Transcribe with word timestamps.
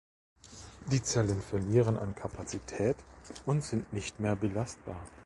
Die 0.87 1.03
Zellen 1.03 1.39
verlieren 1.43 1.95
an 1.95 2.15
Kapazität 2.15 2.95
und 3.45 3.63
sind 3.63 3.93
nicht 3.93 4.19
mehr 4.19 4.35
belastbar. 4.35 4.99